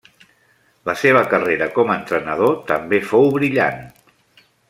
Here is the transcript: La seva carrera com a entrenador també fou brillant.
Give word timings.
La 0.89 0.95
seva 1.01 1.21
carrera 1.33 1.67
com 1.75 1.91
a 1.95 1.99
entrenador 2.01 2.57
també 2.73 3.01
fou 3.13 3.31
brillant. 3.37 3.87